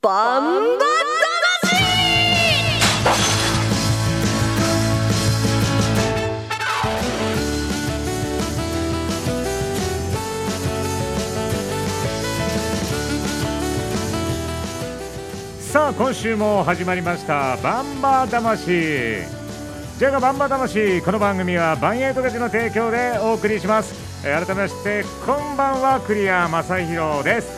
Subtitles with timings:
[0.00, 0.84] バンバ
[15.58, 18.66] さあ今週も始まりましたバンバ魂。
[18.66, 21.02] ジャガバンバ魂。
[21.02, 27.57] この番組はバンエイトガチの提供でお送りします、改めましてこんばんはクリア正宏です。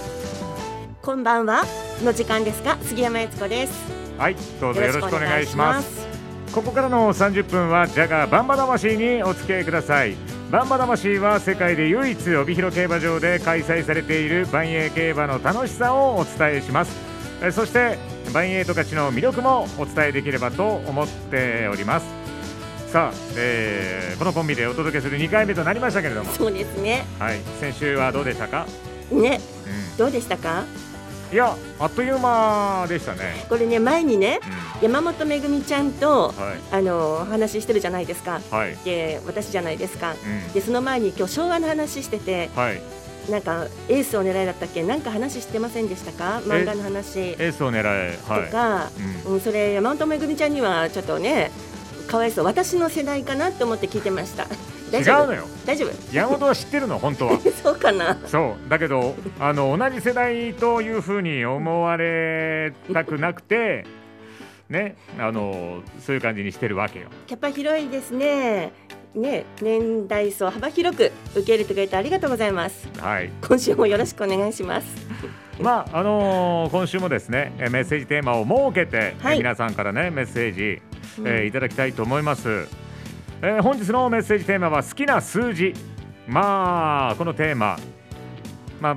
[1.03, 1.65] こんばんは。
[2.05, 3.73] の時間ですが杉山悦子です。
[4.19, 6.07] はいどうぞよろしくお願いします。
[6.53, 10.15] ここからの30分はジャガバンバ魂にお付き合いください。
[10.51, 16.93] バンバ魂は世界で唯一帯広競馬場で開催されている万栄競馬の楽しさをお伝えします。
[17.43, 17.99] えーそして
[18.35, 22.07] 万栄と勝ちの魅力もお伝えできればと思っております。
[22.93, 27.07] さあ、えーこのコンビでお届けする2回目となりましたけれども、そうですね。
[27.19, 28.67] はい、先週はどうでしたか、
[29.11, 29.41] ね
[29.97, 30.61] うどうでしたか？
[30.63, 30.67] ん、
[31.33, 34.41] いやあっという間でしたね、これね前にね
[34.81, 36.59] う山本めぐみちゃんとん、はい。
[36.73, 38.41] あのお話ししてるじゃないですか。
[38.51, 40.13] はい、で私じゃないですか。
[40.13, 42.83] うん、でその前に今日昭和の話しててはい、
[43.31, 44.83] なんかエースを狙いだったっけ？
[44.83, 46.43] なんか話してませんでしたか？
[46.45, 47.21] 漫画の話。
[47.21, 48.91] エースを狙え、とはい、か、
[49.27, 49.35] うん。
[49.35, 51.53] うん、それ山本めぐみちゃんにはちょっとね
[52.09, 52.45] かわいそう。
[52.45, 54.47] 私の世代かなって思って聞いてました。
[54.47, 54.55] 大
[54.99, 55.45] 違うのよ。
[55.67, 55.93] 大丈夫？
[56.15, 57.39] 山本は知ってるの 本当は。
[57.63, 58.17] そうかな。
[58.27, 58.69] そう。
[58.69, 63.85] だけどあの同じ世代というふうに思われたくなくて
[64.69, 67.07] ねあのそういう感じにしてるわけよ。
[67.27, 68.73] キャパ広いですね。
[69.15, 72.89] ね年代層幅広く受け入れてくれてありがとうございます。
[72.99, 73.31] はい。
[73.47, 74.87] 今週もよろしくお願いします。
[75.61, 79.37] まああのー今週もですねえメッセージテーマを設けて、はい。
[79.37, 80.81] え皆さんからねメッセージ、
[81.19, 81.29] うん。
[81.29, 82.67] えーいただきたいと思います、
[83.43, 85.75] えー本日のメッセージテーマは好きな数字。
[86.29, 87.79] まあこのテーマ。
[88.81, 88.97] まあ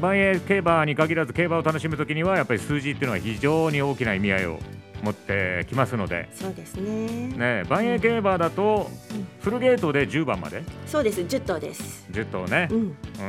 [0.00, 4.58] 万栄競馬に限らず競馬を楽しむときにはやっぱり数字っていうのは非常に大きな意味合いを
[5.04, 7.28] 持ってきますので、そうですね。
[7.28, 9.26] ね、万栄競馬だとうん。
[9.40, 10.64] フルゲートで10番まで？
[10.86, 11.20] そうです。
[11.20, 12.08] 10頭です。
[12.10, 12.68] 10頭ね。
[12.72, 12.78] う、ん。
[12.78, 12.82] う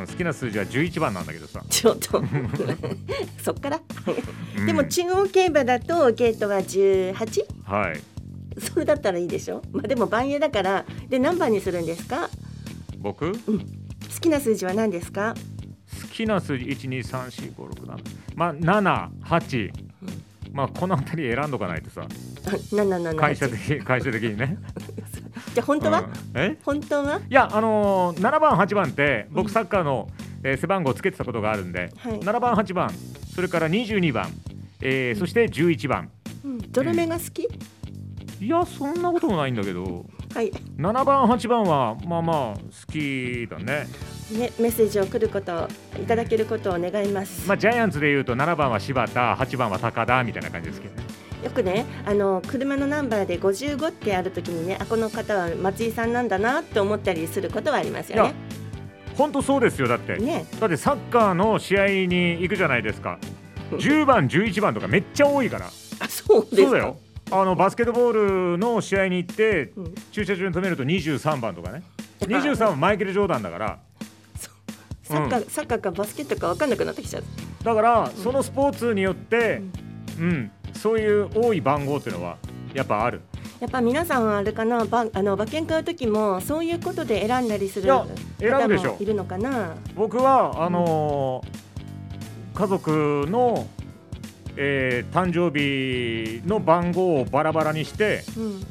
[0.04, 2.24] ん、好きな数字は11番なんだけどさ、ちょっと。
[3.44, 3.80] そっから、
[4.58, 4.66] うん。
[4.66, 7.46] でも中央競馬だとゲートは 18?
[7.66, 8.15] はい
[8.60, 9.62] それだったらいいでしょ？
[9.72, 12.30] まあでも万栄だからで何番にするんですか？
[13.00, 13.32] 僕？
[13.34, 13.40] 好
[14.22, 15.36] きな数字は何ですか？
[16.02, 17.98] 好きな数字1234567
[18.36, 19.72] まあ78、
[20.52, 22.02] まあこの辺り選んどかないとさ。
[22.46, 24.58] 778会社的会社的にね。
[25.54, 26.10] じゃあ本当は、うん。
[26.36, 26.58] え？
[26.64, 27.20] 本当は？
[27.30, 29.36] いやあのー、7番8番ってうん。
[29.36, 30.10] 僕サッカーの、
[30.44, 32.20] えー背番号つけてたことがあるんで、はい。
[32.20, 32.90] 7番8番。
[33.34, 34.30] それから22番、
[34.82, 36.10] えーそして11番。
[36.44, 37.48] うん、どれ目が好き、
[38.42, 40.06] いやそんなこともないんだけど。
[40.34, 40.52] はい。
[40.78, 43.88] 7番8番はまあまあ好きだね。
[44.32, 45.68] ね、メッセージを送ること
[46.02, 51.04] いただけることを願います、まあジャイアンツでいうと7番は柴田8番は高田みたいな感じですけどね。
[51.44, 58.34] よくねあの車のナンバーで55ってあるときにねあこの方は松井さんなんだなって思ったりすることはありますよね。
[59.16, 60.18] 本当そうですよだって。
[60.18, 60.46] ね。
[60.60, 63.20] だってサッカーの試合に行くじゃないですか。
[63.72, 65.68] 10番11番とかめっちゃ多いから。
[65.68, 65.70] あ
[66.10, 66.64] そうですか。
[66.64, 66.98] そうだよ
[67.32, 69.96] あのバスケットボールの試合に行ってうん。
[70.12, 71.84] 駐車場に止めると23番とかね。
[72.22, 73.80] 23はマイケル・ジョーダンだから。
[75.04, 77.24] サッカー、サッカーかバスケットか分かんなくなってきちゃう。
[77.64, 79.62] だからそのスポーツによって
[80.20, 80.52] うん。
[80.74, 82.38] そういう多い番号っていうのは
[82.74, 83.22] やっぱある。
[83.60, 88.06] やっぱ皆さんはあれかなばあの馬券買う時もそういうことで選んだりする方
[88.40, 88.94] 選ぶでしょ。
[88.94, 89.76] もいるのかな。
[89.96, 91.66] 僕はあのー
[92.56, 93.68] 家族の、
[94.58, 98.64] えー誕生日の番号をバラバラにしてうん。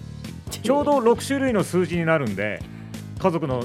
[0.50, 2.60] ちょうど6種類の数字になるんで
[3.18, 3.64] 家族の、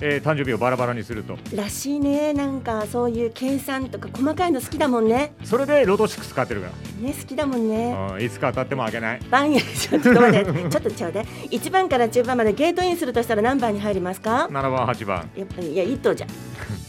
[0.00, 1.38] えー誕生日をバラバラにすると。
[1.54, 2.32] らしいね。
[2.34, 5.32] なんかそういう計算とか細かいの好きだもんね。
[5.44, 6.68] それでロト6買ってるか
[7.00, 7.92] ね好きだもんね。
[7.92, 9.20] ら、うんいつか当たってもあげない。
[9.30, 11.24] 番やちょっと待ってちょっとちょうだい。
[11.50, 15.30] 1番から10番までゲートインするとしたら何番に入りますか？7番8番。
[15.34, 16.28] やっぱりいや1頭じゃん。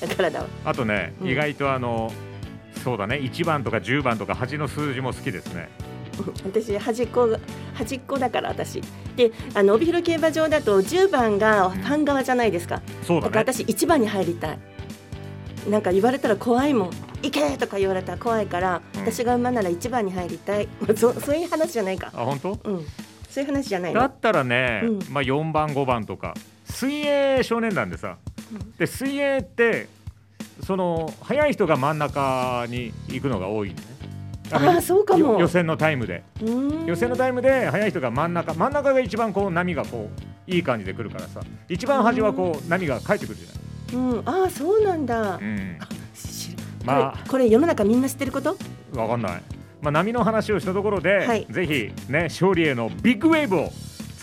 [0.09, 1.29] だからだわあとね、うん。
[1.29, 2.11] 意外とあの
[2.87, 3.17] そうだね。
[3.17, 5.67] 1番とか10番とか8の数字も好きですね。
[6.45, 7.37] 私端っこが
[7.73, 8.81] 端っこだから私。
[9.17, 12.81] であの帯広競馬場だと10番がファン側じゃないですか。
[13.03, 13.33] そうだね。
[13.35, 14.59] だから私1番に入りたい。
[15.69, 16.91] なんか言われたら怖いもん。
[17.21, 19.01] 行けとか言われたら怖いから、うん。
[19.01, 20.69] 私が馬なら1番に入りたい。
[20.95, 22.13] そそういう話じゃないか。
[22.15, 22.57] あ本当？
[22.63, 22.85] うん。
[23.29, 23.99] そういう話じゃないの。
[23.99, 24.99] だったらね、うん。
[25.11, 26.35] まあ、4番5番とか。
[26.63, 28.15] 水泳少年団でさ。
[28.53, 28.71] うん。
[28.77, 29.89] で水泳って
[30.63, 33.81] その速い人が真ん中に行くのが多いのね。
[34.51, 35.33] ああそうかも。
[35.33, 36.23] よ予選のタイムで。
[36.85, 40.09] 予選のタイムで速い人が真ん中真ん中が一番こう波がこ
[40.47, 41.41] ういい感じで来るからさ。
[41.67, 43.45] 一番端はこう波が返ってくるじ
[43.95, 45.35] うん、ああそうなんだ。
[45.35, 45.77] ゃない、うん、
[46.85, 47.11] まあ。
[47.11, 48.57] これこれ世の中みんな知ってること？
[48.95, 49.41] わかんない。
[49.81, 53.71] まあ、波の話をしたところで、はい、ぜひ、ね、勝利へのビッグウェーブを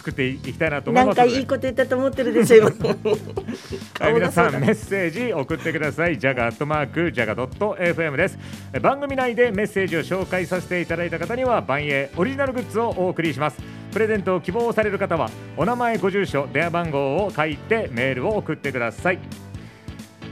[0.05, 2.65] 作っていきたいなと思いますなんかいいこと言ったと思ってるでしょ
[4.01, 6.19] はい、皆さんメッセージ送ってください。
[6.19, 8.39] ジャガアットマークジャガドット FM です。
[8.83, 13.85] 番組内でメッセージを紹介させていただいた方には万栄オリジナルグッズをお送りします。
[13.93, 19.21] プレゼントを希望される方はお名前ご住所電話番号を書いてメールを送ってください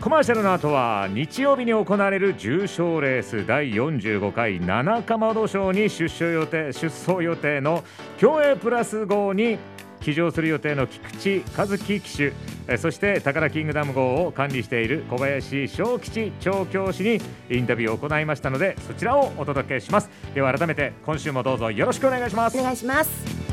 [0.02, 7.84] コマーシャルの後は日曜日に行われる重賞レース第45回七かまど賞に出走予定出走予定の
[8.18, 9.58] 競泳プラス号に
[10.00, 11.08] 騎乗する予定の菊
[11.40, 12.32] 池和樹騎
[12.66, 20.10] 手そして宝キングダム号を管理している小林小吉調教師にインタビューを行いましたのでそちらをお届けします。
[20.34, 22.58] では改めて今週もどうぞよろしくお願いします。
[22.58, 23.51] お願いします。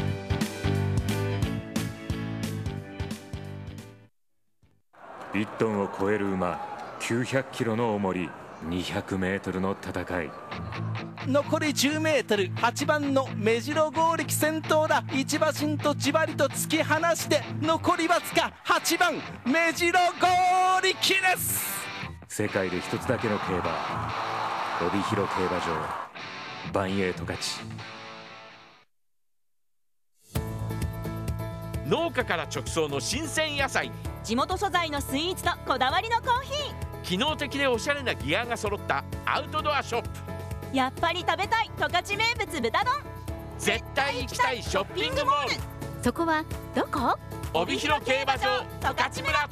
[5.34, 6.60] 1トンを超える馬
[7.00, 8.30] 900キロの重り
[8.68, 10.32] 200メートルの戦い。
[11.28, 15.04] 残り10メートル8番の目白剛力先頭だ。
[15.14, 19.14] 一馬身とじわりと突き放して残りわずか8番
[19.46, 21.80] 目白剛力です。
[22.28, 24.12] 世界で一つだけの競馬
[24.82, 26.10] 帯広競馬場。
[26.74, 27.38] バンエイト勝
[31.90, 33.92] 農家から直送の新鮮野菜。
[34.24, 37.02] 地元素材のスイーツとこだわりのコーヒー。
[37.02, 40.10] 機能的でおしゃれなギアが揃ったアウトドアショップ。
[40.72, 42.94] やっぱり食べたい十勝名物豚丼。
[43.58, 45.56] 絶対行きたいショッピングモール。
[46.04, 46.46] そこは
[46.76, 47.18] どこ？
[47.56, 49.50] 帯広競馬場十勝村。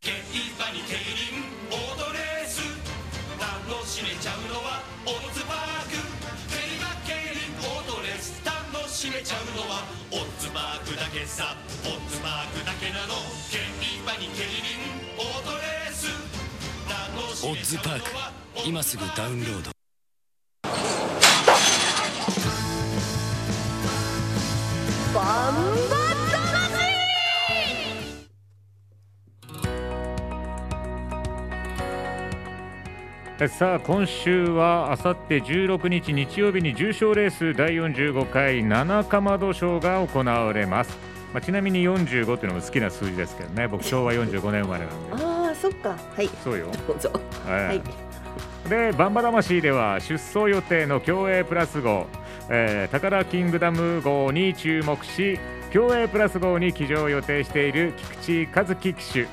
[0.00, 0.10] 競
[0.58, 2.58] 馬に競輪オートレース。
[3.38, 5.90] 楽しめちゃうのはオッズパーク。
[6.50, 7.38] 競馬競輪
[7.70, 8.42] オートレース。
[8.44, 10.31] 楽しめちゃうのはオッズ
[11.12, 11.54] げさ
[11.84, 13.12] オッズマークだけなの。
[13.50, 13.58] 競
[14.02, 14.48] 馬に競輪
[15.18, 16.08] オートレース。
[17.44, 18.08] オッズパーク
[18.66, 19.70] 今すぐダウンロード
[25.14, 25.91] バン。
[33.48, 40.96] さあ今週はあさって16日日曜日に重賞レース第45回七かまど賞が行われます、
[41.32, 43.66] まあ、ちなみに45っていうのも好きな数字ですけどね。
[43.66, 45.24] 僕昭和45年生まれなんで。
[45.24, 45.96] ああそっか。
[46.14, 46.28] はい。
[46.44, 46.66] そうよ。
[46.86, 47.10] どうぞ。
[47.44, 52.06] はい、でバンバ魂では出走予定の競泳プラス号、
[52.48, 55.40] えー、宝キングダム号に注目し
[55.72, 59.26] 競泳プラス号に騎乗を予定している菊池和樹騎手。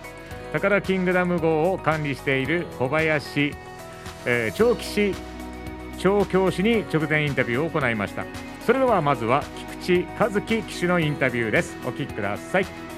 [0.54, 3.54] 宝キングダム号を管理している小林
[4.26, 5.16] えー、長騎士
[5.98, 8.26] 調教師に直前インタビューを行いました。
[8.66, 9.44] それではまずは
[9.84, 11.76] 菊池和樹騎手のインタビューです。
[11.86, 12.90] お聞きください。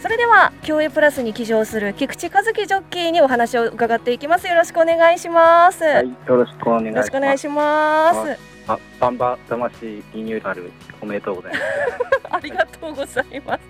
[0.00, 4.46] それでは競泳プラスに騎乗する菊池和樹ジョッキーにお話を伺っていきます。
[4.46, 8.38] よろしくお願いします、はい、よろしくお願いします。
[8.66, 10.70] あ、バンバ魂リニューアル
[11.00, 11.64] おめでとうございます。
[12.30, 13.60] ありがとうございます。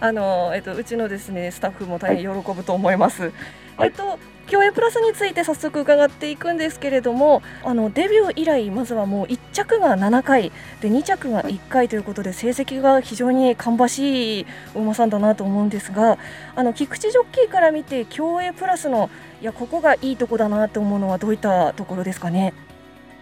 [0.00, 3.24] あのえっとうちのですねスタッフも大変喜ぶと思います。
[3.24, 3.32] はい、
[3.80, 16.16] えっと競泳プラスについて早速伺っていくんですけれどもあのデビュー以来まずはもう1着が7回で2着が1回ということで成績が非常に芳しい馬さんだなと思うんですが
[16.56, 19.10] あの菊池ジョッキーから見て競泳プラスの
[19.42, 22.54] いやここがいいとこだなと思うのはどういったところですかね？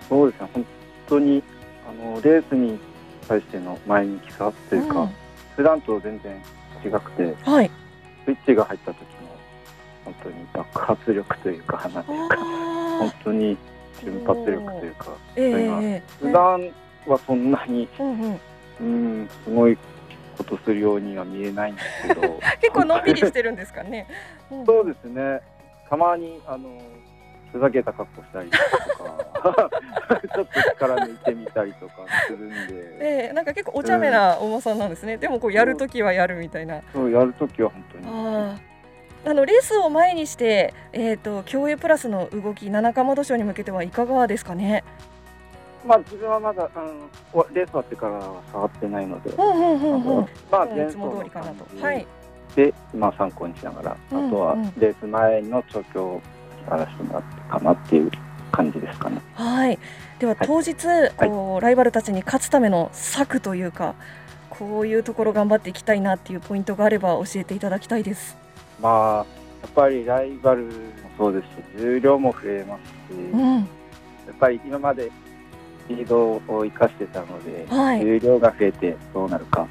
[0.09, 0.49] そうですね。
[0.55, 0.67] 本
[1.09, 1.43] 当に
[1.91, 2.79] あのレースに
[3.27, 5.11] 対しての前向きさというか、うん、
[5.57, 6.41] 普段と全然
[6.85, 7.71] 違くて、はい、
[8.25, 9.06] スイッチが入った時
[10.07, 13.59] 本当に爆発力というか花というか本当に
[14.01, 16.71] 瞬発力というか、えー、普段
[17.07, 19.77] はそんなに、うん、ん、すごい
[20.39, 22.21] ことするようには見えないんですけど
[22.61, 24.07] 結構のんびりしてるんですかね、
[24.51, 25.41] うん、そうですね。
[25.89, 26.69] たまにあの
[27.53, 28.59] ふざけた格好したりと
[29.43, 29.71] か
[30.35, 31.95] ちょっと力抜いてみたりとか
[32.27, 36.83] するんで、えー、なんか結構お茶目なお馬さんなんですね、うん、でもこうやるときはやるみたいな。
[36.93, 38.76] そうやるときは本当に
[39.27, 44.85] あのレースを前にして、えーと、競泳プラスの動き、七かまど賞に向けてはいかがですかね？
[45.85, 48.21] まあ、自分はまだ、うん、レース終わってから
[48.53, 49.31] 触ってないので、
[50.51, 51.67] まあ、いつも通りかなと。
[51.85, 52.07] はい。
[52.55, 56.23] で、まあ、参考にしながら、うんうん、あとはレース前の調教を
[56.71, 58.11] やらせてもらってかなっていう
[58.53, 59.21] 感じですかね。
[59.35, 59.79] はい。
[60.21, 63.97] では当日、はい、こうライバルたちに勝つための策というか、
[64.51, 68.37] こういうところ頑張っていきたいなっていうポイントがあれば教えていただきたいです。
[68.81, 69.23] まあ、や
[69.69, 70.71] っぱりライバルも
[71.17, 72.79] そうですし、重量も増えま
[73.09, 73.65] すし、うん、やっ
[74.39, 75.11] ぱり今まで
[75.85, 79.67] スピードを生かしてたので、はい、重量が増えてどうなるか、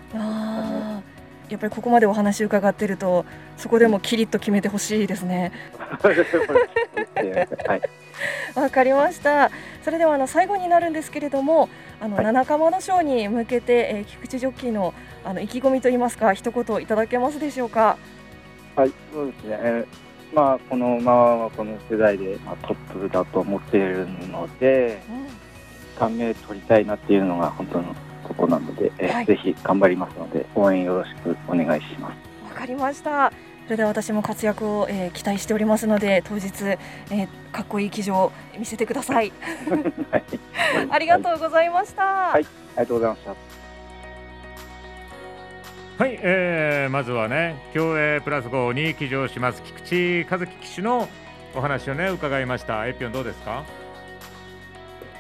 [1.50, 3.26] やっぱりここまでお話伺ってると
[3.58, 5.52] そこでもキリッと決めてほしいですね。
[7.68, 7.82] はい。
[8.56, 9.52] わかりました。
[9.84, 11.70] それではあの最後になるんですけれども、
[12.00, 14.94] あの、はい七釜の賞に向けて、えー、菊池ジョッキーの
[15.24, 17.98] あの意気込みといいますか一言いただけますでしょうか？
[18.76, 19.60] はい、そうですね。
[19.62, 25.02] えーまあ、このままこの世代で、まあ、トップだと思っているので、
[25.98, 27.96] 感銘取りたいなっていうのが本当の
[28.28, 32.18] とこなので、えーはいぜひ頑張りますので、応援よろしくお願いします。
[32.44, 33.32] わかりました。
[33.66, 39.32] それでは私も活躍を、えー期待しておりますので当日、えーかっこいい騎乗を見せてください。
[40.12, 40.24] はい。
[40.92, 42.04] ありがとうございました。
[42.04, 43.55] はい、ありがとうございました。
[45.98, 49.80] はい、えー、まずはね競泳プラス号に騎乗します菊
[50.24, 51.08] 池和樹騎手の
[51.56, 52.86] お話をね伺いました。
[52.86, 53.64] エピョンどうですか？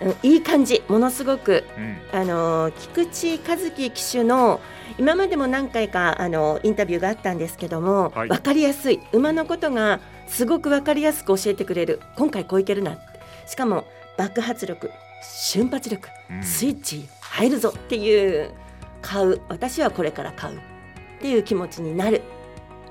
[0.01, 0.83] うんいい感じ。
[0.89, 2.19] ものすごくうん。
[2.19, 4.59] あの菊池和樹騎手の
[4.97, 8.27] 今までも何回かあのインタビューがあったんですけども、はい。
[8.27, 8.99] 分かりやすい。
[9.13, 12.01] 馬のことがすごく分かりやすく教えてくれる。
[12.17, 12.97] 今回こういけるな
[13.47, 13.85] しかも
[14.17, 14.91] 爆発力
[15.23, 16.43] 瞬発力うん。
[16.43, 18.51] スイッチ入るぞっていう
[19.05, 19.41] 買う。
[19.49, 20.59] 私はこれから買うっ
[21.21, 22.23] ていう気持ちになる。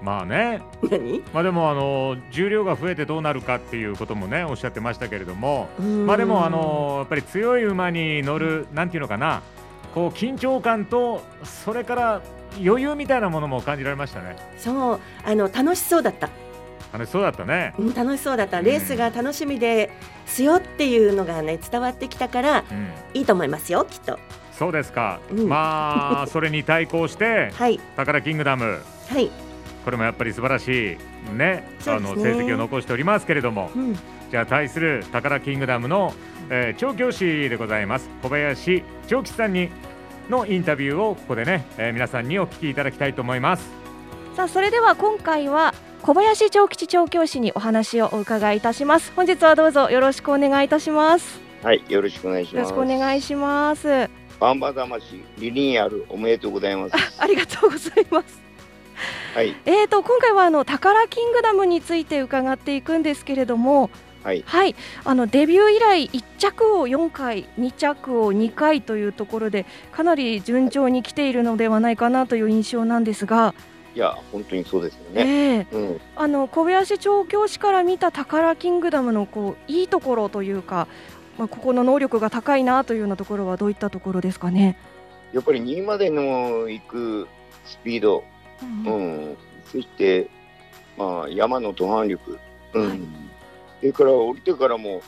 [0.01, 0.63] まあね。
[0.83, 1.23] 何？
[1.33, 5.69] まあでもあの重量が増えてどうなるかっていうこともねおっしゃってましたけれども。
[5.81, 6.07] うん。
[6.07, 9.43] まあでもあのやっぱり強い馬に乗るなんていうのかな。
[9.95, 12.23] こう緊張感とそれから
[12.63, 14.37] 余裕みたいなものも感じられましたね。
[14.57, 15.01] そう。
[15.25, 16.29] あの楽しそうだった。
[16.93, 17.75] 楽しそうだったね。
[17.79, 18.61] うん楽しそうだった。
[18.61, 18.65] うん。
[18.65, 19.91] レースが楽しみで
[20.27, 22.91] すよっていうのがね伝わってきたからうん。
[23.19, 24.19] いいと思いますよきっと
[24.59, 25.49] そうですか、うん。
[25.49, 27.79] まあそれに対抗してはい。
[27.97, 28.81] 宝キングダム。
[29.09, 29.31] はい、
[29.85, 30.97] これもやっぱり素晴らしい
[31.33, 31.69] ねね。
[31.85, 33.71] の成績を残しておりますけれども。
[33.75, 33.99] うん、
[34.31, 36.15] じゃあ対する宝キングダムの、
[36.51, 38.09] えー調教師でございます。
[38.23, 39.71] 小林長吉さんに
[40.29, 43.69] のインタビューをここでね、えー皆さんにお聞きいただきたいと思います。
[44.37, 49.13] さあそれでは今回は小林長吉調教師にお話をお伺いいたします。
[49.17, 51.41] 本日はどうぞよろしくお願いいたします。
[51.63, 52.89] はい、よろしくお願いしよろします。
[52.89, 54.24] くお願いします。
[54.45, 56.95] バンバ魂リニューアルおめでとうございます。
[57.19, 58.43] ありがとうございます。
[59.35, 63.89] はい、えーと今回はあの宝キングダムについて伺っていくんですけれども、
[64.23, 73.55] はい、はい、あのデビュー以来1着を4回、2着を2回というところでかなり順調に来ているのではないかなという印象なんですが、
[73.95, 75.23] いや、本当にそうですよね。
[75.25, 80.89] ええうん、あの小林調教師から見た宝キングダムのこういいところというか、
[81.39, 84.79] まあ、ここの能力が高いなというようなところはどういったところですかね？
[85.33, 87.29] やっぱり2位までの行く
[87.65, 88.23] スピード、
[88.87, 90.29] うん、そして、
[90.97, 92.39] まあ、山の途半力、
[92.73, 93.09] うん、
[93.81, 95.03] それから降りてからも、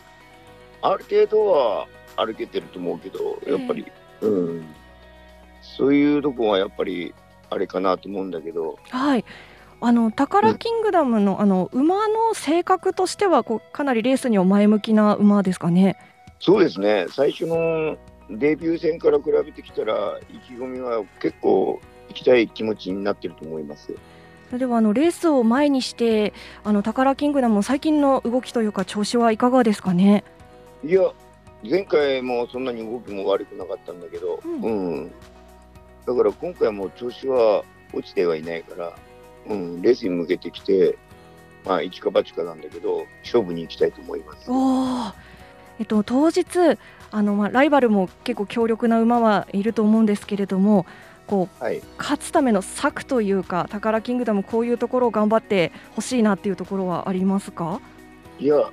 [0.83, 3.87] ある程度は歩けてると思うけど、やっぱり、
[4.21, 4.67] うん、
[5.63, 7.15] そういうとこはやっぱり、
[7.49, 9.25] あれかなと思うんだけど、はい。
[9.79, 15.97] あの宝キングダムの,、あの馬の性格としてはこうかなりレースには前向きな馬ですかね？
[16.39, 17.97] そうですね、最初の
[18.31, 23.95] デビュー戦から比べてきたら、意気込みは結構行きたい気持ちになってると思います。
[24.49, 30.23] それではあのレースを前にしてあの宝キングダム最近の動きというか調子はいかがですかね？
[30.85, 31.13] いや、
[31.69, 35.11] 前回もそんなに動きも悪くなかったんだけど、うん、
[36.07, 38.97] だから今回も調子は落ちてはいないから、
[39.49, 40.97] うん、レースに向けてきて、
[41.65, 44.49] まあ、一か八かなんだけど、勝負に行きたいと思います。
[44.49, 45.13] おー
[45.79, 46.79] えっと、当日
[47.11, 50.87] あの、まあ、ライバルも結構強力な馬はいると思うんですけれども
[51.27, 57.81] こう、はい、勝つための策というか宝キングダムこういうところを頑張ってほしいなっていうところはありますか？
[58.39, 58.71] いや、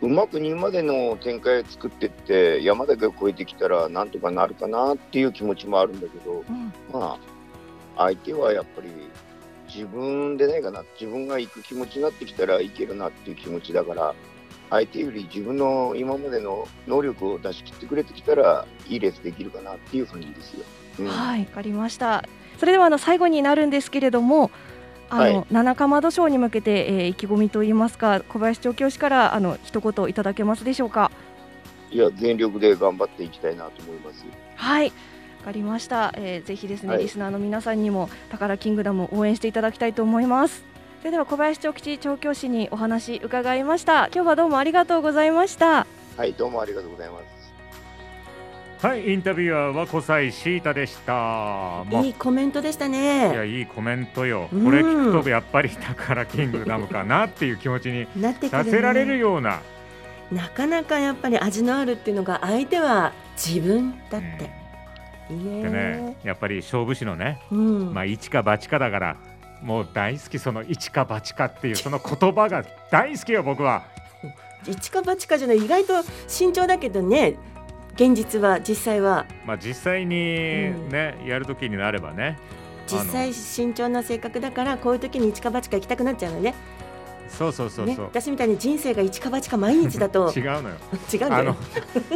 [0.00, 6.44] うまく2までの展開を作ってって、山だけを越えてきたら、なんとかなるかなっていう気持ちもあるんだけど、
[6.92, 7.18] ま
[7.96, 8.88] あ、相手はやっぱり
[9.66, 14.14] 自分でないかな、自分が行く気持ちになってきたらいけるなっていう気持ちだから、
[14.70, 20.64] 相手より自分の今までの能力を出し切ってくれてきたら、いいレースできるかなっていう感じですよ。
[21.00, 22.24] うんはい、わかりました。
[22.58, 24.50] それではあの最後になるんですけれども、
[25.10, 31.10] あの、はい七かまど賞に向けて、えー意気込みといいますか、小林調教師からあの一言いただけますでしょうか？
[31.90, 34.26] いや、全力で頑張っていきたいなと思います。
[34.56, 34.92] はい。
[35.38, 40.64] わかりました、えーぜひですね、はいリスナーの皆さんにも宝キングダムを応援していただきたいと思います
[40.98, 44.08] それでは小林長吉調教師にお話伺いました。
[44.12, 45.86] 今日はどうもありがとうございました。
[46.16, 48.84] はい、どうもありがとうございます。
[48.84, 51.12] はいインタビュアーは小西シータでした。
[51.12, 53.46] まあいいコメントでしたいやね。
[53.46, 54.64] いいコメントよ、うん。
[54.64, 58.06] これ聞くとやっぱり宝キングダムかなっていう気持ちに
[58.50, 59.60] させられるような、
[60.32, 64.50] なかなかやっぱり味のあるっていうのが相手は自分だって、
[65.30, 67.94] いいねでねやっぱり勝負師のね、うん。
[67.94, 69.16] まあ一か八かだから
[69.62, 73.84] もう大好きその一か八かっていうその言葉が大好きよ僕は。
[74.66, 75.94] 一か八かじゃない意外と
[76.26, 77.36] 慎重だけどね。
[77.94, 79.26] 現実は実際は。
[79.44, 80.10] まあ実際に
[80.90, 82.38] ね、やる時になればね。
[82.86, 86.54] 実際慎重な性格だからこういう時に一か八か行きたくなっちゃうのね
[87.28, 90.76] そうそうそうねそう、私みたいに人生が一か八か毎日だと 違うのよ。
[91.12, 91.56] 違うの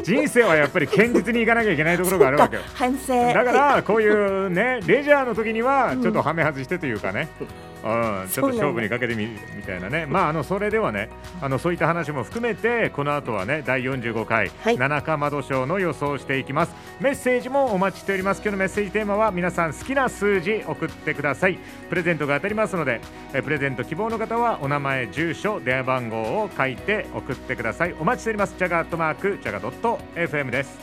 [0.03, 2.63] 人生はやっぱり堅実にいかなきゃいけないところがあるわけよ。
[2.75, 3.15] 反省。
[3.15, 7.47] だからこういうねレジャーの時にはちょっとはめ外してというかね、うん、
[7.83, 10.07] ちょっと勝負にかけてみみたいなね。
[10.07, 11.11] まああのそれではね
[11.41, 16.75] あのそういった話も含めてこの後はね第45回、七か窓賞の予想をしていきます。
[17.01, 18.39] メッセージもお待ちしております。
[18.39, 21.59] 今日のメッセージテーマは皆さん好きな数字送ってください。
[21.89, 23.01] プレゼントが当たりますので
[23.35, 27.95] えプレゼント希望の方はお名前住所電話番号を書いて送ってください。
[27.99, 28.55] お待ちしております。
[28.57, 30.79] ジャガーットマークジャガドット FM です。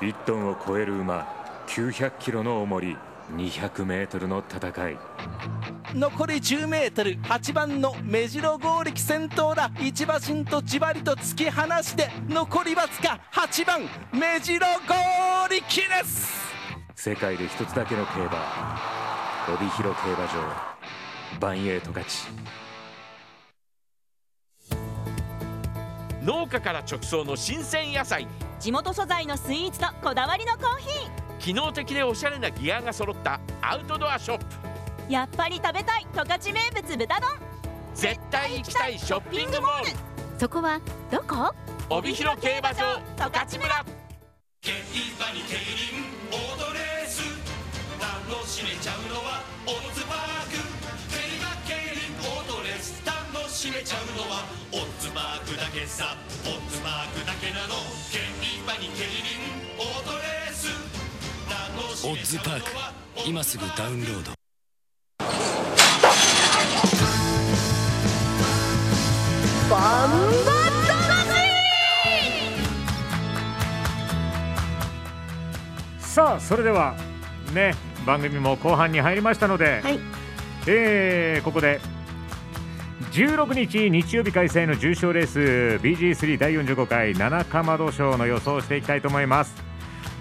[0.00, 1.26] 1トンを超える馬
[1.66, 2.96] 900キロの重り
[3.36, 4.98] 200メートルの戦い。
[5.94, 9.70] 残り 10m 8番の目白剛力先頭だ。
[9.80, 13.80] 一馬身とじわりと突き放して残りわずか8番
[14.12, 16.40] 目白剛力です。
[16.94, 18.78] 世界で一つだけの競馬。
[19.54, 20.30] 帯広競馬場。
[21.40, 22.26] バンエイト勝ち。
[26.22, 28.28] 農家から直送の新鮮野菜。
[28.58, 34.44] 地元素材のスイーツとこだわりのコーヒー機能的でおしゃれなギアが揃ったアウトドアショップ。
[35.08, 37.30] やっぱり食べたい十勝名物豚丼。
[37.94, 39.90] 絶対行きたいショッピングモール。
[40.38, 40.80] そこは
[41.10, 41.52] どこ？
[41.88, 43.84] 帯広競馬場十勝村。
[44.60, 44.72] 競
[45.18, 47.24] 馬に競輪オートレース。
[47.98, 50.60] 楽しめちゃうのはオッズパーク。
[51.08, 53.00] 競馬競輪オートレース。
[53.02, 56.16] 楽しめちゃうのはオッズパークだけさ。
[56.44, 57.80] オッズパークだけなの。
[58.12, 58.20] 競
[58.62, 59.29] 馬に競輪
[62.02, 62.76] オッズパーク。
[62.78, 62.92] は
[63.26, 64.32] 今すぐダウンロード。
[69.68, 70.10] バン
[70.46, 70.60] バ
[75.98, 76.96] さあそれでは
[77.54, 77.74] ね
[78.06, 79.98] 番組も後半に入りましたので、はい。
[80.66, 81.80] えーここで
[83.12, 85.38] 16日日曜日開催の重賞レース
[85.82, 89.69] BG3 第45回七かまど賞の予想をしていきたいと思います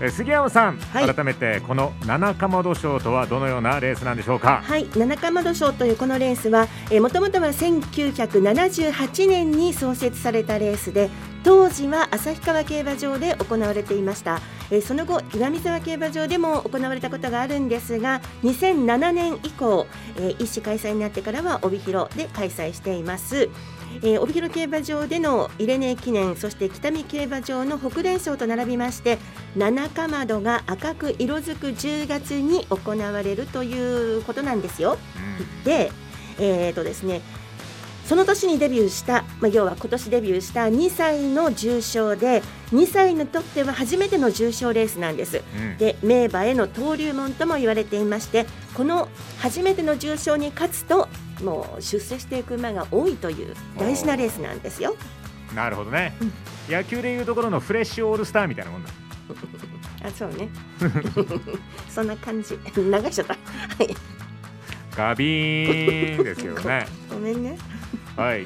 [0.02, 4.62] えー杉山さん、改めてこの七かまど賞とはどのようなレースなんでしょうか？
[4.64, 11.10] はい、七かまど賞というこのレースは、えー、もともとは1978年に創設されたレースで
[11.44, 14.40] 当時は旭川競馬場で行われていました、
[14.72, 19.86] えーその後岩見沢競馬場でも行われたことがあるんですが2007年以降、
[20.18, 23.50] えー一種開催になってからは帯広で開催しています
[24.02, 29.18] えー帯広競馬場でのイレネ記念そして北見競馬場の北連賞と並びまして
[29.56, 34.98] 七かまどが赤く色づく10月に行われるということなんですよ。
[35.64, 35.92] で、
[36.40, 37.22] えーとですね、
[38.10, 42.42] その年にデビューした、まあ、要は今年デビューした2歳の重賞で
[42.74, 45.44] 2歳にとっては初めての重賞レースなんです。
[45.56, 51.08] うんで名馬への登竜門とも言われていましてこの初めての重賞に勝つと
[51.44, 54.96] もう出世していく馬が多いという大事なレースなんですよ。
[55.56, 56.14] なるほどね、
[56.70, 58.90] 野球でいうところのフレッシュオールスターみたいなもんだ。
[60.06, 60.50] あそうね。
[61.90, 62.58] そんな感じ。
[62.76, 63.34] 流しちゃった。
[63.34, 63.40] は
[63.84, 63.96] い。
[64.96, 66.88] ガビーンですけどね。
[67.10, 67.58] ごめんね。
[68.16, 68.46] はい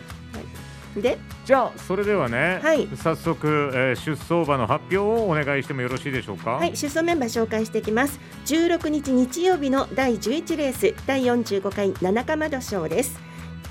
[0.95, 2.87] でじゃあそれではね、はい。
[2.95, 6.51] 早速、えー出走馬の発表をお願いしてもよろしいでしょうか？
[6.51, 8.19] はい、出走メンバー紹介していきます。
[8.45, 13.19] 16日日曜日の第11レース第45回七かまど賞です。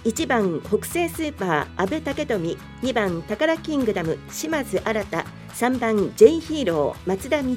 [0.04, 2.58] 1番北西スーパー阿部武富。
[2.82, 7.56] 2番宝キングダム島津新3番 J ヒーロー松田道明。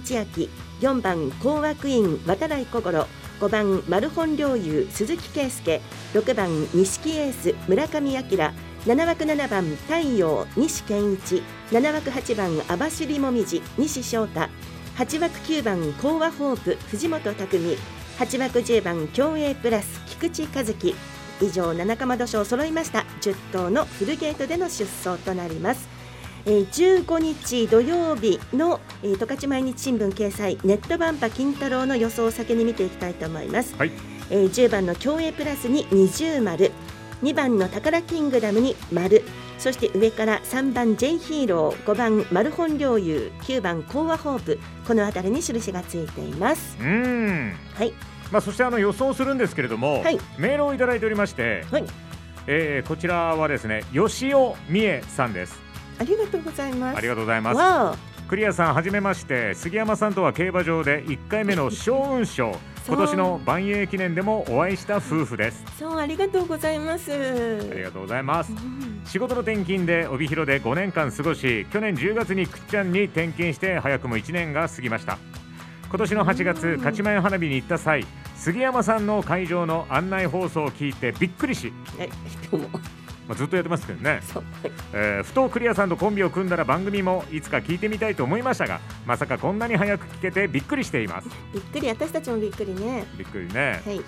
[0.81, 3.07] 4番コーワクイーン渡来小五郎。
[3.39, 5.81] 5番マルホン陵侑鈴木圭介。
[6.13, 8.21] 6番錦エース村上明
[8.85, 11.41] 7枠7番太陽西健一。
[11.71, 14.47] 7枠8番網走もみじ西翔太。
[14.95, 17.77] 8枠9番講和ホープ藤本拓海
[18.19, 20.93] 8枠10番競泳プラス菊池和樹。
[21.41, 23.05] 以上七かまど賞揃いました。
[23.21, 25.89] 10頭のフルゲートでの出走となります。
[26.45, 33.91] えー15日土曜日のえー十勝毎日新聞掲載ネットバンパ金太郎の予想を先に見ていきたいと思います、はい。
[34.29, 36.71] えー10番の競泳プラスに20丸
[37.23, 39.23] 2番の宝キングダムに丸
[39.57, 46.77] そして上から3番 J ヒーロー5番マルホン陵侑9番コーワホープこの辺りに印がついています。
[46.79, 47.53] うーん。
[47.73, 47.93] はい。
[48.31, 50.19] まあそしてあの予想するんですけれども、はい。
[50.37, 51.85] メールをいただいておりまして、はい。
[52.47, 55.59] えーこちらはですね吉尾美恵さんです。
[55.99, 56.97] ありがとうございます。
[56.97, 57.57] ありがとうございます。
[57.57, 57.95] わ
[58.27, 65.63] クリアさんはじめまして杉山さんとは競馬場で1回目の将雲賞今年の万栄記念でもお会いした夫婦です。
[65.79, 67.11] そうありがとうございます。
[67.11, 75.17] ありがとうございます、うん、仕事の転勤で帯広で5年間過ごし去年10月にくっちゃんに転勤して早くも1年が過ぎました。
[75.89, 81.71] 今年の8月勝ち前花火に行った際杉山さんの会場の案内放送を聞いてびっくりし
[83.27, 84.21] まあ、ずっとやってますけどね、
[84.93, 91.29] えー、ふとクリアさんとコンビを組んだら番組もいつか聞いてみたいと思いましたがまさかこんなに早く聞けてびっくりしています。
[91.53, 91.89] びっくり。
[91.89, 93.05] 私たちもびっくりね。
[93.17, 94.01] びっくりね、はい。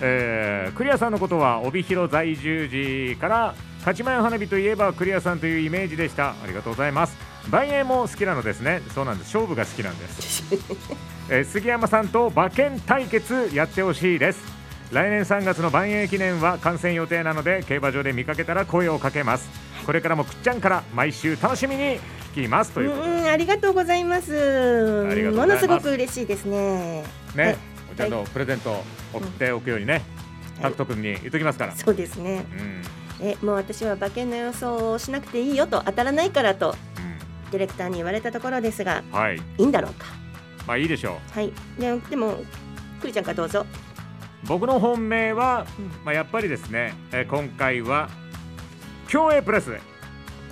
[0.00, 6.30] えー、クリアさんのことは帯広在住時から勝ち前花火といえばクリアさんというイメージでした。
[6.30, 7.16] ありがとうございます。
[7.50, 8.80] 万栄も好きなのですね。
[8.94, 9.28] そうなんです。
[9.28, 10.42] 勝負が好きなんです、
[11.30, 14.53] えー、杉山さんと馬券対決やってほしいです
[14.92, 19.48] 来年3月の万栄記念は観戦予定なので競馬場で見かけたら声をかけます。
[19.84, 21.98] これからもくっちゃんから毎週楽しみに
[22.34, 25.04] 聞きますといううんありがとうございます。
[25.34, 27.04] ものすごく嬉しいですね。
[27.34, 27.56] ね、
[27.92, 30.02] おちゃんのプレゼント送っておくようにね、
[30.60, 32.44] タクト君に言っときますから、そうですね、
[33.20, 40.06] うん、えもう私は馬券の予想をしなくていいよと当たらないからと、うん、ディレクターに言われたところですが、はい、いいんだろうか。
[40.66, 41.34] まあいいでしょう。
[41.34, 41.52] はい。
[41.78, 42.38] ででも
[43.00, 43.66] くりちゃんからどうぞ
[44.46, 45.66] 僕の本命は、
[46.04, 48.08] まあ、やっぱりですね、えー、今回は
[49.08, 49.80] 競泳プラスで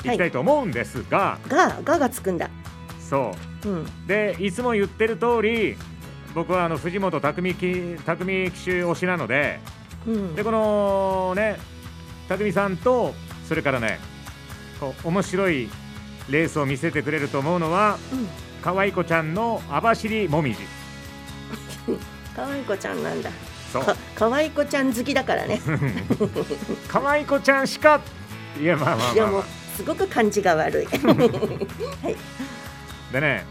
[0.05, 0.11] い。
[0.11, 2.51] きたいと思うんですが、がががつくんだ。
[3.13, 5.77] そう、うん、でいつも言ってる通り
[6.35, 9.61] 僕はあの藤本匠騎匠騎手推しなので、
[10.07, 11.59] うん、でこのね
[12.27, 13.13] 匠さんと
[13.47, 13.99] それからね
[14.81, 15.69] こう面白い
[16.31, 18.29] レースを見せてくれると思うのは、うん、
[18.63, 20.61] 可愛い子ちゃんの網走もみじ
[22.35, 23.31] 可愛い子ちゃんなんだ
[23.81, 25.61] か可愛い子ちゃん好きだからね。
[26.89, 28.01] 可愛い子ちゃんしか
[28.61, 29.45] いやまあまあまあ、いやもう
[29.77, 30.93] すごく感じが悪い、 は
[32.11, 32.17] い、
[33.13, 33.45] でね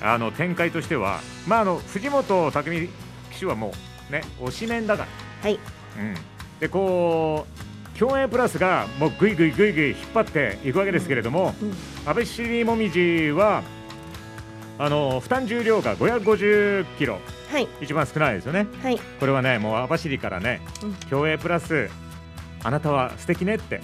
[0.00, 2.88] あの展開としてはまああの藤本拓海
[3.32, 3.72] 騎手はも
[4.10, 5.08] うね推しメンだから。
[5.42, 5.58] はい、
[5.98, 6.14] うん、
[6.60, 7.46] でこ
[7.94, 11.68] う競泳プラスがもうぐいぐいぐいぐい引っ張っていくわけですけれども、うん。
[11.68, 11.74] うん、
[12.06, 13.62] 安倍尻もみじは
[14.82, 17.20] あの負担重量が550キロ。
[17.52, 21.90] はい、一番少ないですよね、はい、これはねもう網走からね、うん、競泳プラス
[22.64, 23.82] あなたは素敵ねって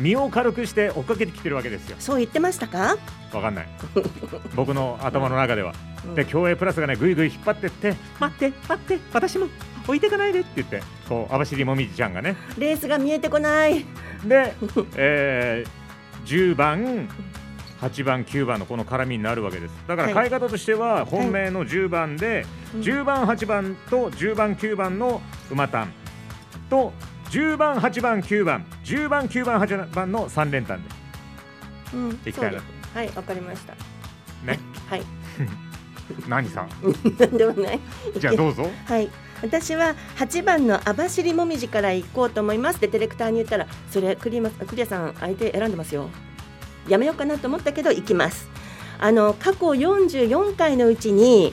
[0.00, 1.96] 身を軽くして追っかけてきてるわけですよ。
[2.00, 2.98] そう言ってましたか？
[3.32, 3.68] わかんない。
[4.54, 5.72] 僕の頭の中では、
[6.04, 9.46] うん、で競泳プラスがねぐいぐい引っ張ってって待って待って私も
[9.84, 12.36] 置いていかないでって言ってこう網走もみじちゃんがね。
[12.58, 13.86] レースが見えてこない。
[14.24, 14.54] で、
[14.96, 17.08] えー、10番
[17.80, 19.72] 8番、9番のこの絡みになるわけです。
[19.86, 25.92] だから買い方としては本命の10番で、10番、8番と10番、9番の馬単
[26.70, 26.92] と
[27.30, 30.90] 10番、8番、9番、10番、9番、8番の3連単で、
[31.94, 32.64] うん、いきたいなと。
[32.94, 33.74] はい、わかりました。
[34.44, 34.58] ね。
[34.88, 35.02] はい。
[36.28, 36.68] 何さん？
[37.36, 37.80] でもない。
[38.18, 38.70] じゃあどうぞ。
[38.86, 39.10] はい。
[39.42, 46.08] 私は8番の網走もみじから行こうと思いますってディレクターに言ったらそれクリクリアさん相手選んでますよ
[46.88, 48.48] やめようかなと思ったけど行きます。
[48.98, 51.52] あの過去44回のうちに、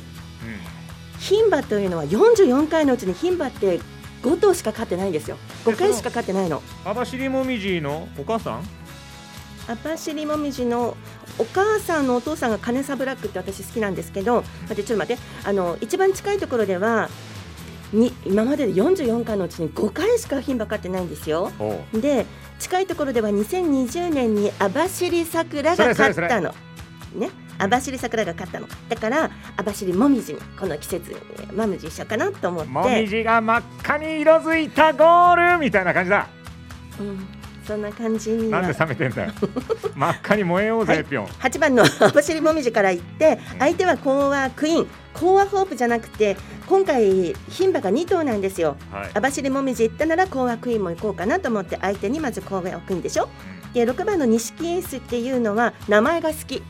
[1.19, 3.79] 牝、馬、というのは44回のうちに牝馬って
[4.23, 5.37] 5頭しか勝ってないんですよ。
[5.65, 6.61] 5回しか勝ってないの。
[6.85, 8.63] 網走もみじのお母さん？
[9.67, 10.95] 網走もみじの
[11.37, 15.21] お母さんのお父さんがカネサブラックって私好きなんですけど待ってちょっと待って。
[15.43, 17.09] あの一番近いところでは
[17.93, 21.51] に今までで44回のうちに5回しか牝馬勝ってないんですよ。
[21.93, 22.25] で
[22.61, 26.53] 近いところでは2020年に網走桜が勝ったの。
[27.15, 28.67] ね、網走桜が勝ったの。
[28.87, 31.17] だから網走もみじにこの季節
[31.55, 32.69] もみじ一緒かなと思って。
[32.69, 36.27] もみじが真っ赤に色づいたゴールみたいな感じだ、
[36.99, 37.27] うん、
[37.65, 39.31] そんな感じになんで冷めてんだよ。
[39.95, 44.87] 真っ赤に燃えようぜ、はい、ぴょん8番の 網走もみじから行って相手はコーアクイーン。
[45.13, 53.27] コーアホープじゃなくて今回牝馬が2頭なんですよ、はい、網走もみじ行ったならコーアクイーンも行こうかなと思って相手にまずコーアクイーンでしょ。
[53.73, 56.63] で6番の錦エースっていうのは名前が好き。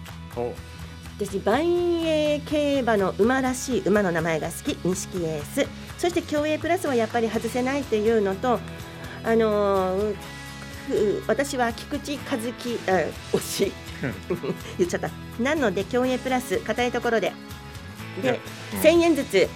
[1.19, 4.77] 私万栄競馬の馬らしい馬の名前が好き。
[4.83, 5.67] 錦エース。
[5.99, 8.59] そして競泳プラスはやっぱり外せないっていうのと
[9.23, 10.15] あのー、
[11.27, 12.91] 私は菊池和樹あ
[13.37, 13.71] 推し。
[14.77, 15.09] 言っちゃった。
[15.41, 17.33] なので競泳プラス硬いところで。
[18.21, 18.39] で、
[18.73, 19.47] うん、1000円ずつ、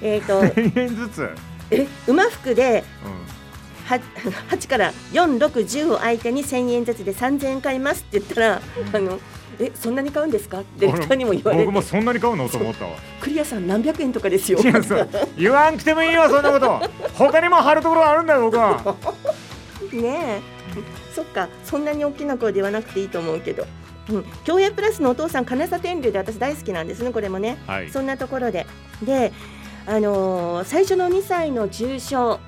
[0.00, 1.28] えーと、 1000円ずつ？
[1.70, 3.98] え馬服で、うん、
[4.48, 9.20] 8から4610を相手に1000円ずつで3000円買いますって言ったら、うん、あの
[9.60, 10.60] えそんなに買うんですか？
[10.60, 11.64] って人にも言われて。
[11.66, 12.48] 僕もそんなに買うの？
[12.48, 14.58] と思ったわクリアさん何百円とかですよ。
[15.36, 16.80] 言わんくてもいいよそんなこと。
[17.14, 18.96] 他にも貼るところあるんだよ僕は。
[19.92, 20.59] ねえ
[21.14, 23.66] そっかそんなに大きな声で言わなくていいと思うけど。
[24.08, 28.66] うん、競泳プラスのお父さん金沢天竜で私大好きなんですねこれもね、はい、そんなところで。
[29.02, 29.32] で
[29.86, 32.38] あのー、最初の2歳の重賞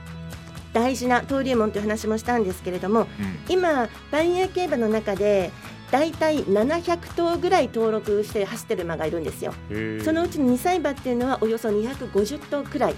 [0.73, 3.07] 大事な登竜門という話もしたんですけれども、うん、
[3.49, 5.51] 今万栄競馬の中で
[5.93, 9.53] 大体700頭ぐらい登録して走ってる馬がいるんですよ。
[10.03, 12.95] そのうち2歳馬っていうのはおよそ250頭くらい、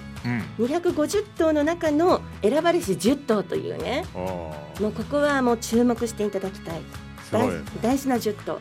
[0.58, 4.04] うん、250頭の中の選ばれし10頭というね。
[4.14, 6.80] もうここはもう注目していただきたい。
[7.32, 7.48] 大
[7.82, 8.60] 大事な10頭。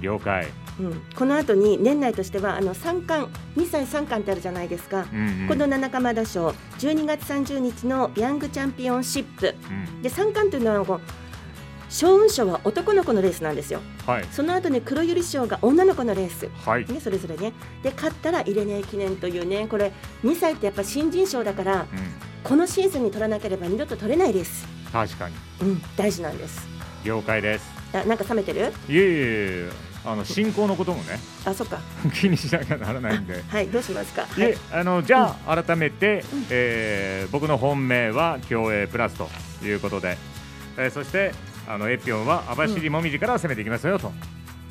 [0.00, 0.48] 了解。
[0.80, 3.32] うん、この後に年内としてはあの三冠。
[3.56, 6.48] 2歳三冠ってあるじゃないですか、うんうん、この七釜田賞。
[6.80, 11.27] 12月30日のヤングチャンピオンシップ、うん、で三冠というのはこう
[11.88, 16.86] 勝運賞は男の子のレースなんですよ、はい、その後に黒百合賞が女の子のレース、はい。
[16.86, 17.52] ね、それぞれね。
[17.82, 19.92] で勝ったらイレネ記念というねこれ
[20.24, 21.86] 2歳ってやっぱ新人賞だから、うん、
[22.44, 26.66] このシーズンに取らなければ二度と取れないです確かに、うん、大事なんです。
[27.04, 27.66] 了解です。
[27.92, 28.60] あなんか冷めてる？
[28.60, 28.72] いえい
[29.68, 29.70] え
[30.04, 31.78] あの進行のこともねあそっか。
[32.14, 33.42] 気にしなきゃならないんで。
[33.48, 39.28] はいどうしますか、はい、あのじゃあ、改めて、うん、えー、僕の本命は競泳プラスと
[39.64, 40.16] いうことで、
[40.76, 41.32] えー、そして
[41.68, 44.10] あのエピオンは網走もみじから攻めていきますよと。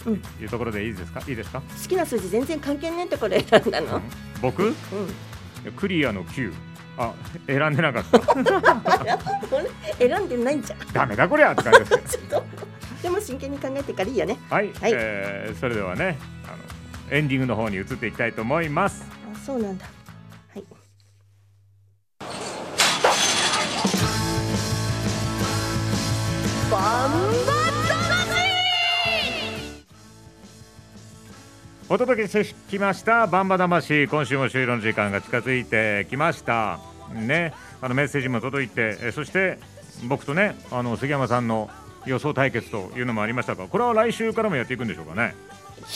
[0.06, 1.22] うん、いうところでいいですか？
[1.28, 1.62] いいですか？
[1.62, 4.04] 好きな数字全然関係ないところ選んだの、うん、
[4.42, 4.76] 僕、うん、
[5.76, 6.52] クリアの9
[6.98, 7.14] あ
[7.46, 8.20] 選んでなかった。
[10.00, 10.76] 選んでないんじゃ。
[10.76, 12.20] んダメだこりゃって感じです
[13.04, 14.40] でも真剣に考えてからいいよね。
[14.50, 16.52] はい、はい、えー、それではねあ
[17.12, 19.06] のエンディングの方に移っていきたいと思います。
[19.32, 19.86] あそうなんだ
[26.78, 27.12] バン
[27.48, 27.54] バ
[31.90, 34.08] お届けしてきましたバンバ魂。
[34.10, 36.80] 今週も終了の時間が近づいてきました。
[37.14, 39.58] ねあのメッセージも届いてそして
[40.08, 41.70] 僕とねあの杉山さんの
[42.06, 45.34] 予想対決というのもありましたがこれは来週からもやっていくんでしょうかね。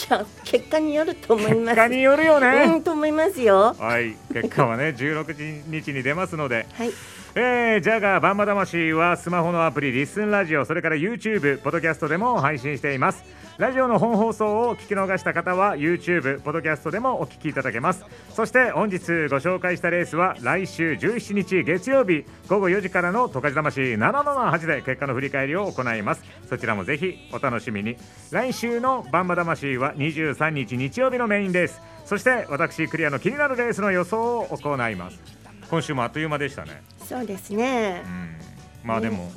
[0.09, 1.59] いや結果によると思います。
[1.61, 2.63] 結果によるよね。
[2.67, 3.75] うんと思いますよ。
[3.77, 4.15] はい。
[4.33, 6.65] 結果はね 16日に出ますので。
[6.73, 6.91] はい
[7.33, 13.23] えー、ジャガーバンバ魂はスマホのアプリリスンラジオそれから YouTube ポッドキャストでも配信しています。
[13.57, 18.03] ラジオの本放送を聞き逃した方は YouTube ポッドキャストでもお聞きいただけます。
[18.33, 26.23] そして本日ご紹介したレースは来週17日月曜日午後4時からの十勝魂778で結果の振り返りを行います。
[26.49, 27.95] そちらもぜひお楽しみに。
[28.31, 35.40] 来週のバンバ魂は23日日曜日のメインですそして私クリアの気になるレースの予想を行います。
[35.71, 36.83] 今週もあっという間でしたね。
[37.07, 38.35] そうですね、うん、
[38.83, 39.31] まあでも、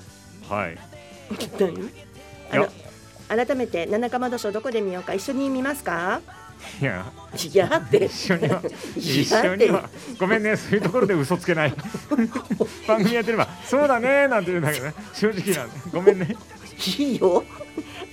[0.48, 0.76] はい。
[2.50, 2.68] あの
[3.46, 5.14] 改めて七釜土賞どこで見ようか。
[5.14, 6.20] 一緒に見ますか？
[6.80, 7.06] いや。
[7.52, 8.06] いやって。
[8.06, 8.62] 一緒には
[8.96, 10.56] 一緒にはごめんね。
[10.56, 11.72] そういうところで嘘つけない。
[12.88, 14.94] 番組やってればそうだねなんて言うんだけどね。
[15.12, 16.36] 正直なんでごめんね。
[16.98, 17.44] いいよ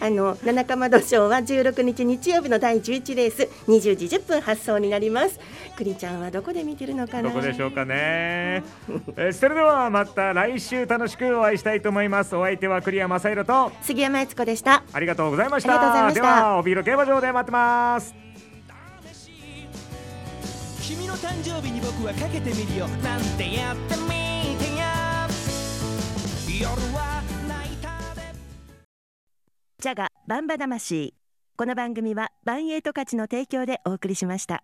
[0.01, 5.39] あの七かまど賞は16日日曜日の第11レース20時10分発送になります。
[5.77, 7.29] くりちゃんはどこで見てるのかな？
[7.29, 8.63] どこでしょうかね。
[9.15, 12.35] えそれではまた来週楽しくお会いしたいと思います。
[12.35, 13.71] お相手は栗山正宏と。
[13.83, 14.83] 杉山悦子でした。
[14.91, 16.11] ありがとうございました。
[16.11, 18.15] では帯広競馬場で待ってます。
[20.81, 22.87] 君の誕生日に僕はかけてみるよ。
[22.87, 24.09] なんてやってみ
[24.57, 24.81] てよ
[26.59, 27.20] 夜は
[29.81, 31.15] ジャガバンバ魂。
[31.57, 34.63] この番組はバンエイト価値の提供でお送りしました。